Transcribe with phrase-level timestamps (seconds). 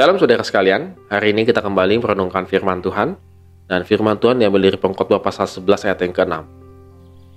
[0.00, 3.20] Shalom saudara sekalian, hari ini kita kembali merenungkan firman Tuhan
[3.68, 6.40] dan firman Tuhan yang berdiri pengkhotbah pasal 11 ayat yang ke-6.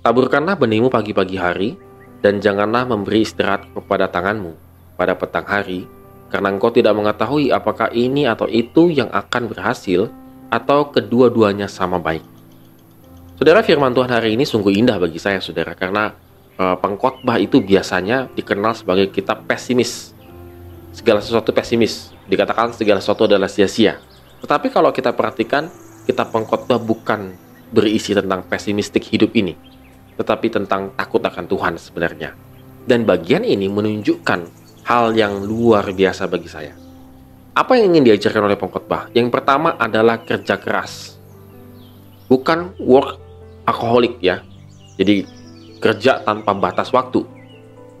[0.00, 1.76] Taburkanlah benihmu pagi-pagi hari
[2.24, 4.56] dan janganlah memberi istirahat kepada tanganmu
[4.96, 5.84] pada petang hari
[6.32, 10.08] karena engkau tidak mengetahui apakah ini atau itu yang akan berhasil
[10.48, 12.24] atau kedua-duanya sama baik.
[13.36, 16.16] Saudara firman Tuhan hari ini sungguh indah bagi saya saudara karena
[16.56, 20.13] uh, pengkhotbah itu biasanya dikenal sebagai kitab pesimis.
[20.94, 23.98] Segala sesuatu pesimis, dikatakan segala sesuatu adalah sia-sia.
[24.38, 25.66] Tetapi kalau kita perhatikan,
[26.06, 27.34] kitab pengkhotbah bukan
[27.74, 29.58] berisi tentang pesimistik hidup ini,
[30.14, 32.38] tetapi tentang takut akan Tuhan sebenarnya.
[32.86, 34.40] Dan bagian ini menunjukkan
[34.86, 36.78] hal yang luar biasa bagi saya.
[37.58, 39.10] Apa yang ingin diajarkan oleh pengkhotbah?
[39.10, 41.18] Yang pertama adalah kerja keras.
[42.30, 43.18] Bukan work
[43.66, 44.46] alkoholik ya.
[44.94, 45.26] Jadi
[45.82, 47.33] kerja tanpa batas waktu.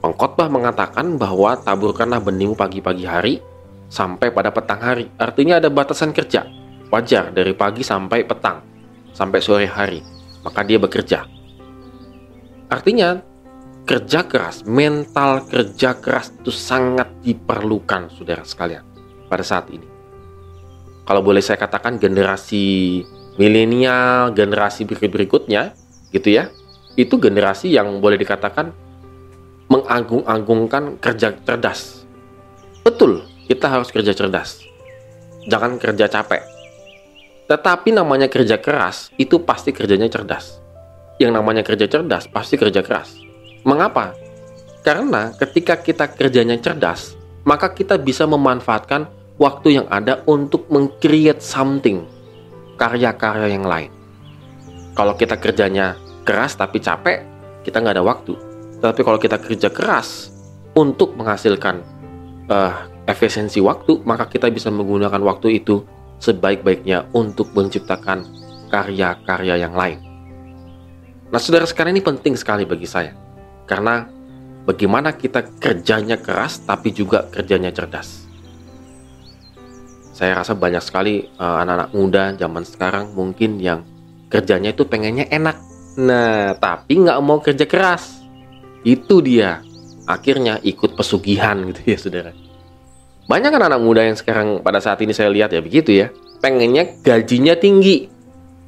[0.04, 3.40] Pengkhotbah mengatakan bahwa taburkanlah benihmu pagi-pagi hari
[3.88, 5.08] sampai pada petang hari.
[5.16, 6.44] Artinya ada batasan kerja.
[6.92, 8.60] Wajar dari pagi sampai petang,
[9.16, 10.04] sampai sore hari.
[10.44, 11.24] Maka dia bekerja.
[12.68, 13.16] Artinya
[13.88, 18.84] kerja keras, mental kerja keras itu sangat diperlukan saudara sekalian
[19.32, 19.88] pada saat ini.
[21.08, 23.00] Kalau boleh saya katakan generasi
[23.40, 25.72] milenial, generasi berikut-berikutnya
[26.12, 26.52] gitu ya,
[26.92, 28.83] itu generasi yang boleh dikatakan
[29.68, 32.04] mengagung-agungkan kerja cerdas.
[32.84, 34.60] Betul, kita harus kerja cerdas.
[35.48, 36.42] Jangan kerja capek.
[37.44, 40.60] Tetapi namanya kerja keras, itu pasti kerjanya cerdas.
[41.20, 43.16] Yang namanya kerja cerdas, pasti kerja keras.
[43.64, 44.16] Mengapa?
[44.84, 52.04] Karena ketika kita kerjanya cerdas, maka kita bisa memanfaatkan waktu yang ada untuk meng-create something,
[52.80, 53.92] karya-karya yang lain.
[54.96, 57.24] Kalau kita kerjanya keras tapi capek,
[57.64, 58.53] kita nggak ada waktu.
[58.84, 60.28] Tapi kalau kita kerja keras
[60.76, 61.80] untuk menghasilkan
[62.52, 65.80] uh, efisiensi waktu, maka kita bisa menggunakan waktu itu
[66.20, 68.28] sebaik-baiknya untuk menciptakan
[68.68, 70.04] karya-karya yang lain.
[71.32, 73.16] Nah, saudara sekarang ini penting sekali bagi saya,
[73.64, 74.04] karena
[74.68, 78.28] bagaimana kita kerjanya keras tapi juga kerjanya cerdas.
[80.14, 83.82] Saya rasa banyak sekali eh, anak-anak uh, muda zaman sekarang mungkin yang
[84.30, 85.58] kerjanya itu pengennya enak,
[85.94, 88.23] Nah, tapi nggak mau kerja keras.
[88.84, 89.64] Itu dia.
[90.04, 92.32] Akhirnya ikut pesugihan gitu ya, saudara.
[93.24, 96.12] Banyak kan anak muda yang sekarang pada saat ini saya lihat ya begitu ya.
[96.44, 98.12] Pengennya gajinya tinggi.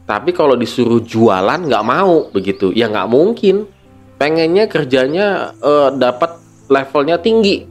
[0.08, 2.72] Tapi kalau disuruh jualan nggak mau begitu.
[2.72, 3.68] Ya nggak mungkin.
[4.16, 6.40] Pengennya kerjanya uh, dapat
[6.72, 7.68] levelnya tinggi.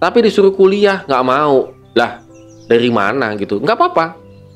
[0.00, 1.68] Tapi disuruh kuliah nggak mau.
[1.92, 2.24] Lah,
[2.64, 3.60] dari mana gitu?
[3.60, 4.06] Nggak apa-apa.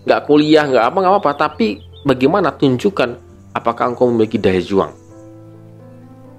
[0.09, 1.33] Nggak kuliah, nggak apa, nggak apa-apa.
[1.37, 1.67] Tapi
[2.09, 3.11] bagaimana tunjukkan
[3.53, 4.93] apakah engkau memiliki daya juang?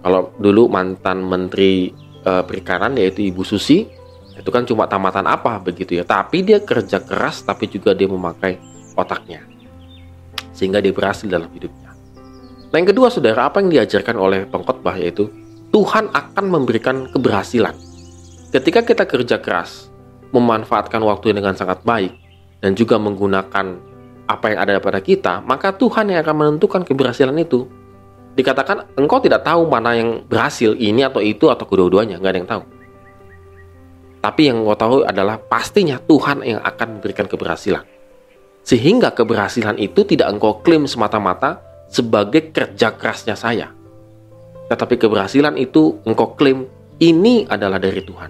[0.01, 1.93] Kalau dulu mantan menteri
[2.25, 3.85] e, perikanan yaitu Ibu Susi,
[4.33, 6.03] itu kan cuma tamatan apa begitu ya.
[6.05, 8.57] Tapi dia kerja keras tapi juga dia memakai
[8.97, 9.45] otaknya.
[10.51, 11.93] Sehingga dia berhasil dalam hidupnya.
[12.71, 15.29] Nah yang kedua saudara, apa yang diajarkan oleh pengkhotbah yaitu
[15.69, 17.75] Tuhan akan memberikan keberhasilan.
[18.51, 19.87] Ketika kita kerja keras,
[20.35, 22.11] memanfaatkan waktu dengan sangat baik,
[22.61, 23.65] dan juga menggunakan
[24.29, 27.67] apa yang ada pada kita, maka Tuhan yang akan menentukan keberhasilan itu.
[28.31, 32.49] Dikatakan engkau tidak tahu mana yang berhasil, ini atau itu atau kedua-duanya, nggak ada yang
[32.49, 32.63] tahu.
[34.21, 37.83] Tapi yang engkau tahu adalah pastinya Tuhan yang akan memberikan keberhasilan.
[38.61, 41.59] Sehingga keberhasilan itu tidak engkau klaim semata-mata
[41.89, 43.73] sebagai kerja kerasnya saya.
[44.71, 46.69] Tetapi keberhasilan itu engkau klaim
[47.01, 48.29] ini adalah dari Tuhan.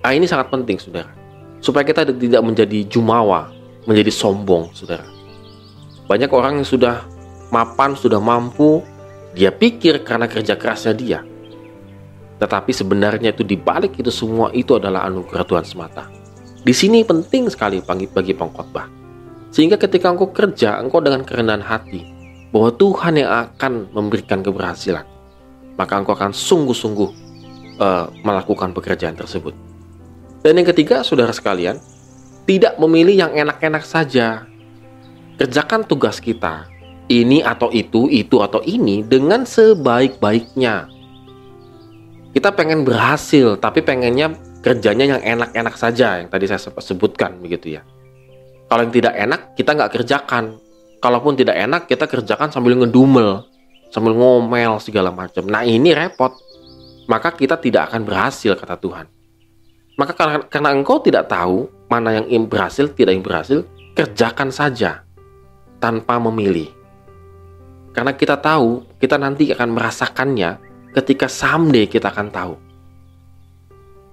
[0.00, 1.12] Nah, ini sangat penting, saudara.
[1.60, 3.52] Supaya kita tidak menjadi jumawa,
[3.84, 5.04] menjadi sombong, saudara.
[6.08, 7.04] Banyak orang yang sudah
[7.52, 8.80] mapan, sudah mampu,
[9.34, 11.20] dia pikir karena kerja kerasnya dia.
[12.40, 16.08] Tetapi sebenarnya itu dibalik itu semua itu adalah anugerah Tuhan semata.
[16.60, 18.88] Di sini penting sekali bagi, bagi pengkhotbah.
[19.50, 22.06] Sehingga ketika engkau kerja, engkau dengan kerendahan hati
[22.54, 25.04] bahwa Tuhan yang akan memberikan keberhasilan.
[25.76, 27.10] Maka engkau akan sungguh-sungguh
[27.82, 29.52] uh, melakukan pekerjaan tersebut.
[30.40, 31.76] Dan yang ketiga, saudara sekalian,
[32.46, 34.48] tidak memilih yang enak-enak saja,
[35.36, 36.69] kerjakan tugas kita
[37.10, 40.86] ini atau itu, itu atau ini dengan sebaik-baiknya.
[42.30, 47.82] Kita pengen berhasil, tapi pengennya kerjanya yang enak-enak saja, yang tadi saya sebutkan begitu ya.
[48.70, 50.44] Kalau yang tidak enak, kita nggak kerjakan.
[51.02, 53.42] Kalaupun tidak enak, kita kerjakan sambil ngedumel,
[53.90, 55.42] sambil ngomel segala macam.
[55.50, 56.30] Nah ini repot.
[57.10, 59.10] Maka kita tidak akan berhasil, kata Tuhan.
[59.98, 63.66] Maka karena, karena engkau tidak tahu mana yang berhasil, tidak yang berhasil,
[63.98, 65.02] kerjakan saja
[65.82, 66.79] tanpa memilih.
[67.90, 70.50] Karena kita tahu, kita nanti akan merasakannya
[70.94, 72.54] ketika someday kita akan tahu.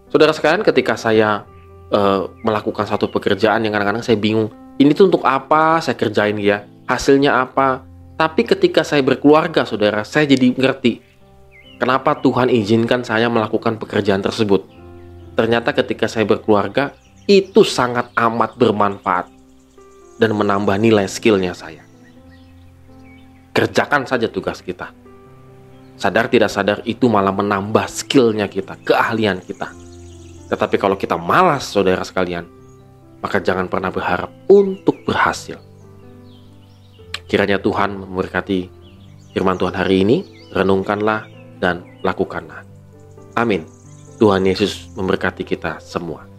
[0.10, 1.46] Saudara sekalian, ketika saya
[1.92, 4.52] uh, melakukan satu pekerjaan yang kadang-kadang saya bingung.
[4.78, 6.64] Ini tuh untuk apa saya kerjain ya?
[6.86, 7.84] Hasilnya apa?
[8.18, 11.02] Tapi ketika saya berkeluarga, saudara, saya jadi ngerti
[11.82, 14.66] kenapa Tuhan izinkan saya melakukan pekerjaan tersebut.
[15.38, 16.94] Ternyata ketika saya berkeluarga,
[17.30, 19.30] itu sangat amat bermanfaat
[20.18, 21.87] dan menambah nilai skillnya saya.
[23.58, 24.94] Kerjakan saja tugas kita.
[25.98, 29.74] Sadar tidak sadar itu malah menambah skillnya kita, keahlian kita.
[30.54, 32.46] Tetapi kalau kita malas, saudara sekalian,
[33.18, 35.58] maka jangan pernah berharap untuk berhasil.
[37.26, 38.70] Kiranya Tuhan memberkati
[39.34, 40.18] firman Tuhan hari ini,
[40.54, 41.26] renungkanlah
[41.58, 42.62] dan lakukanlah.
[43.34, 43.66] Amin.
[44.22, 46.30] Tuhan Yesus memberkati kita semua.